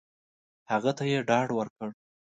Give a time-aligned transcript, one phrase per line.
[0.71, 1.89] هغه ته یې ډاډ ورکړ!